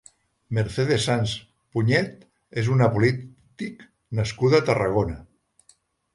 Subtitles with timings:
[0.57, 1.33] Mercedes Sanz
[1.75, 2.23] Punyed
[2.63, 3.87] és una polític
[4.21, 5.17] nascuda a Tarragona.